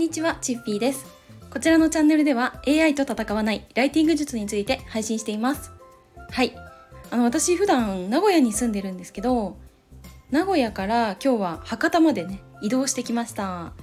[0.00, 1.04] んにちは、チッピーです。
[1.50, 5.72] こちらのチャンネルでは AI と戦わないライティング術について配信しています。
[6.30, 6.56] はい。
[7.10, 9.58] あの、私普段名古屋に住んでるんですけど、
[10.30, 13.74] 名古屋から今日は博多までね、移動してきました。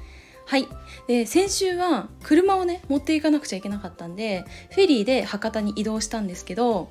[0.47, 0.67] はい。
[1.07, 6.89] で、先週は車をね、持っていかなくちゃいけなかったんで、フェリーで博多に移動したんですけど、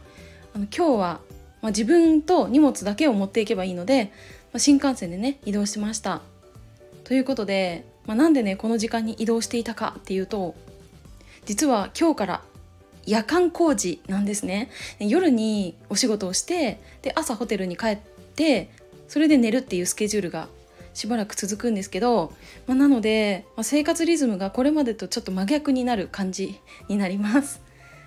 [0.55, 1.21] あの今日は、
[1.63, 4.13] まあ、自分と荷物だけを持っていけばいいので、
[4.53, 6.23] まあ、新幹線でね、移動しました。
[7.03, 10.55] ということで、まあ、なんでねこの時間に移動していたかっていうと
[11.45, 12.43] 実は今日から
[13.07, 14.69] 夜間工事なんですね。
[14.99, 17.99] 夜にお仕事をしてで朝ホテルに帰っ
[18.35, 18.71] て
[19.09, 20.49] それで寝るっていうスケジュールが
[20.93, 22.33] しばらく続くんですけど、
[22.67, 27.61] まあ、なので、まあ、生活リズムがこれまでとちょっと真逆になる感じになります。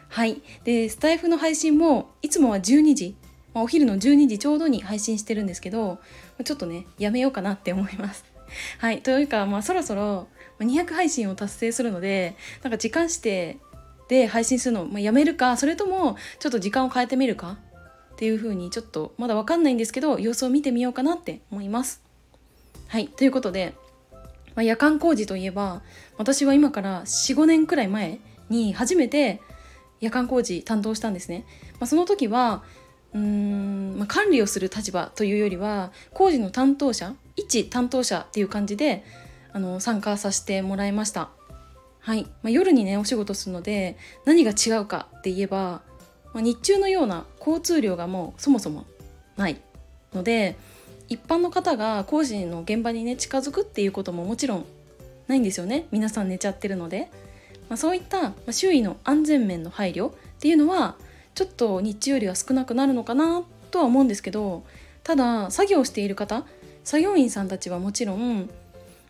[0.09, 0.41] はい。
[0.66, 3.16] でスタイフの配信もいつもは12時、
[3.53, 6.00] まあ、お昼の12時ちょうどに配信してるんですけど
[6.44, 8.25] ちょっとねやめようかなって思います。
[8.80, 10.28] はい、というか、まあ、そろそろ
[10.59, 13.58] 200配信を達成するのでなんか時間指定
[14.08, 17.58] で配信するのを、やめるかそれともちょっと時間を変えてみるか
[18.14, 22.02] っていう風にちょっとまだ分かんないんですけど様子を見てみようかなって思います。
[22.88, 23.75] はいということで、
[24.55, 25.83] まあ、夜間工事といえば
[26.17, 29.39] 私は今から45年くらい前に初めて
[30.02, 31.45] 夜間工事担当したんですね。
[31.73, 32.64] まあ、その時は
[33.14, 37.14] うーん、まあ、管理をする立場というよりは工事の担当者
[37.50, 39.03] 一担当者っていう感じで
[39.52, 41.30] あの参加させてもらいました。
[42.00, 42.23] はい。
[42.44, 45.81] まあ、夜にねお仕事するので何が違うかって言えば、
[46.33, 48.86] まあ、日中のような交通量がもうそもそも
[49.36, 49.59] ない
[50.14, 50.58] ので
[51.08, 54.66] 一般の方が工事の現場にね近づくっていうことももちろん
[55.27, 55.88] ないんですよね。
[55.92, 57.09] 皆さん寝ちゃってるので、
[57.67, 60.95] まあ、そういった、周囲の安全面の配慮っていうのは
[61.36, 64.64] ちょっと日中よりは少なくなるのかなとは思うんですけど
[65.03, 66.45] ただ作業している方
[66.83, 68.49] 作業員さんたちはもちろん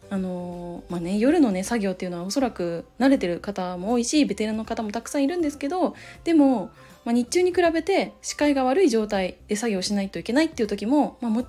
[0.09, 6.71] あのまあね夜のね作業っていうのはおそらく慣れてる方も多いしベテランの方もたくさんいるんですけどでも、
[7.05, 11.45] まあ、日中に比べて視界が悪い状態で作業しないといけないっていう時も、まあ、も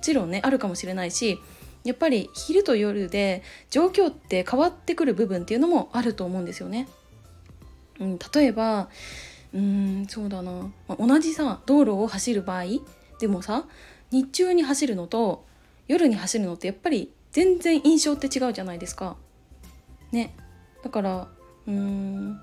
[0.00, 1.40] ちろんねあるかもしれないし
[1.84, 6.88] やっぱり昼と夜で状況って変わってくる部分っていうのもあると思うんですよね。
[8.00, 8.88] うん、例えば
[9.54, 10.52] うーんそうだな、
[10.88, 12.64] まあ、同じさ道路を走る場合
[13.20, 13.64] でもさ
[14.10, 15.44] 日中に走るのと
[15.88, 19.16] 夜に走るのってやっぱり全然印象って違うじゃないですか。
[20.12, 20.34] ね
[20.82, 21.28] だから
[21.66, 22.40] うーん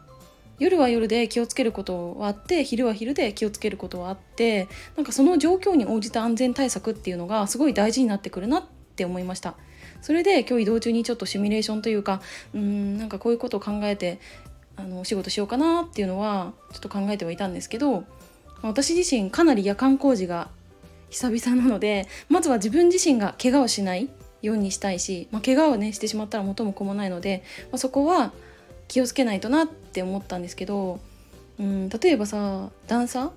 [0.59, 8.63] 夜は夜で気をつけることはあって昼は昼で気をつけることはあってなんかその状況に応じた安全対策っていうのがすごい大事になってくるなっ
[8.95, 9.55] て思いました。
[10.01, 12.21] それで今日移動中にちょっとシミュレーションというか
[12.53, 14.19] うんなんかこういうことを考えて
[14.75, 18.03] あのお仕事しようかなっていうのはちょっと考えてはいたんですけど
[18.61, 20.49] 私自身かなり夜間工事が
[21.13, 24.09] 久々なのでまずは自分自身が怪我をしない
[24.41, 28.33] ようにしたいし、まあ、怪我をねしてしまったら元も子もないので、まあ、そこは
[28.87, 30.99] 気をつけないとなって思ったんですけど、
[31.59, 33.31] うん、例えばさ段差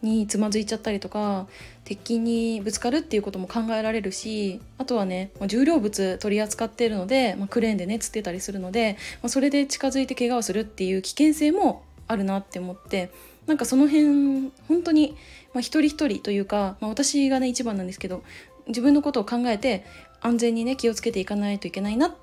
[0.00, 1.46] につまずいちゃったりとか
[1.84, 13.10] 鉄筋にぶつかるっていうことも考えられるしあとはね重量物取り扱っているので、まあ、クレーンでね吊ってたりするので、まあ、それで近づいて怪我をするっていう危険性もあるなって思って
[13.48, 15.16] なんかその辺本当に、
[15.54, 18.22] まあ、一人一人というか、まあ、私がね一番なんですけど
[18.68, 19.84] 自分のことを考えて
[20.20, 22.14] 安全にね気をつけていかないといけないなっ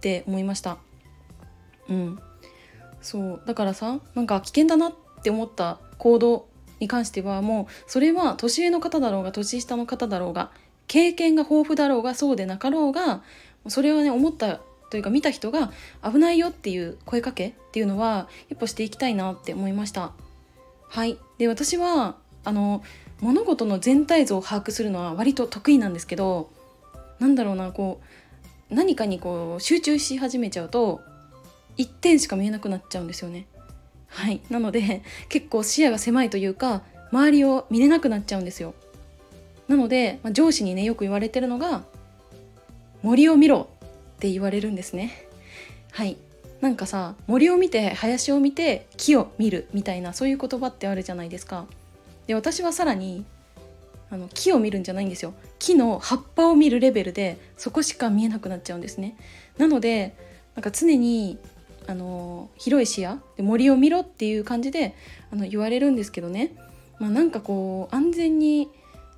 [0.00, 0.78] て思いました。
[1.88, 2.18] うん。
[3.02, 3.42] そう。
[3.46, 4.92] だからさなんか危険だなっ
[5.22, 6.46] て思った行動
[6.78, 10.50] に関してはもうそれは年上の方だろうが年下の方だろうが
[10.86, 13.22] 経験が豊富だろうがそうでなかろうが
[13.68, 15.70] それはね思ったというか見た人が
[16.02, 20.12] 危ないよっていう声かけっていうのはやっぱしていきたいなって思いました。
[20.90, 21.18] はい。
[21.38, 22.82] で私はあの
[23.20, 26.50] 物事の全体像を把握するのは割と得意なんですけど
[27.20, 28.00] なんだろうなこ
[28.70, 31.00] う何かにこう集中し始めちゃうと
[31.76, 33.46] 一点しか見えなくなっちゃうんですよね。
[34.08, 34.40] はい。
[34.50, 38.74] なので結構視野が狭いというか周りを見れなくなっちゃうんですよ。
[39.68, 41.84] なので、まあ、上司にねよく言われてるのが
[43.02, 43.68] 森を見ろ
[44.16, 45.28] って言われるんですね。
[45.92, 46.16] はい。
[46.60, 51.66] なんかさ森を見て林を見て木を見るみたいなそういう言葉ってあるじゃないですか。
[52.26, 53.24] で私はさらに
[54.10, 55.32] あの木を見るんじゃないんですよ。
[55.58, 59.16] 木の葉っぱを見るレベルでそこしか見えなくなっちゃうんですね。
[59.56, 60.16] なので
[60.54, 61.38] なんか常に
[61.86, 64.94] あの広い視野で森を見ろっていう感じで
[65.32, 66.54] あの言われるんですけどね、
[66.98, 68.68] まあ、なんかこう安全に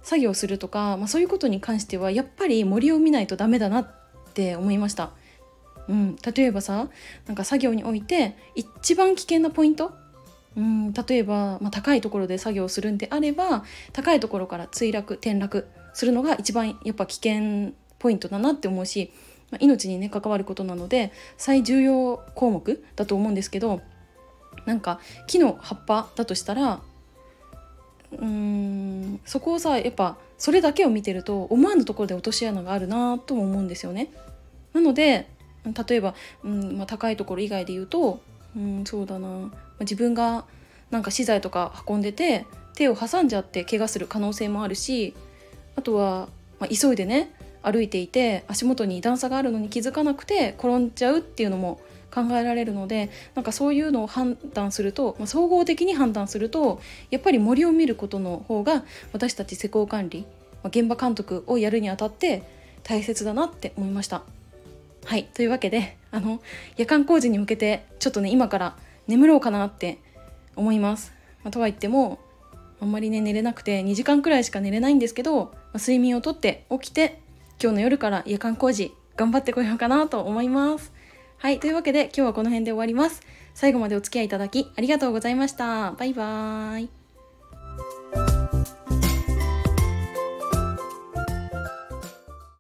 [0.03, 3.91] 作業するとか、まあ、そういうことに関してはやっぱり森を見ないとダメだなっ
[4.35, 5.11] て思いました。
[5.89, 6.89] うん、例えばさ
[7.27, 9.93] なんか作業において一番危険なポイント？
[10.57, 10.93] うん。
[10.93, 19.13] 例えば、まあ、高いところで作業するんであれば高いところから墜落転落するのが一番やっぱ危険ポイントだなって思うし
[19.51, 23.83] まあ、命にね関わることなので最重要項目だと思うんですけど
[24.65, 26.81] なんか木の葉っぱだとしたら
[28.13, 34.11] うーんそこをさやっぱそれだけを見てると思わぬところで落とし穴があるなとも思うんですよね。
[34.73, 35.29] なので
[35.65, 36.15] 例えば、
[36.45, 38.21] うんまあ、高いところ以外で言うと、
[38.57, 39.51] うん、そうだな、まあ、
[39.81, 40.45] 自分が
[40.91, 45.15] なんか資材とか運んでて手を挟んじゃって怪我する可能性もあるし
[45.77, 46.29] あとは、
[46.59, 51.81] まあ、急いでね歩いていて足元に段差があるのに気づかなくて転んじゃうっていうのも
[52.13, 56.81] 考えられるのでなんかそういうのを判断すると、まあ、総合的に判断すると
[57.11, 60.27] やっぱり森を見ることの方が私たち施工管理、
[60.63, 62.43] ま、現場監督をやるにあたって
[62.83, 64.23] 大切だなって思いました。
[65.05, 66.41] はいというわけであの
[66.77, 68.77] 夜間工事に向けてちょっとね今から
[69.07, 69.99] 眠ろうかなって
[70.57, 71.13] 思います。
[71.43, 72.21] まあ、とは言っても
[72.81, 77.21] あんまりね寝れなくて2時間くらいしか寝れないんですけど、まあ、睡眠をとって起きて
[77.61, 80.93] 今日の夜から夜間工事頑張ってこようかなと思います。
[81.39, 83.23] はい、というわけで今日はこの辺で終わります。
[83.55, 85.93] 最後までお付き合いいただきありがとうございました。
[85.93, 87.02] バイバーイ。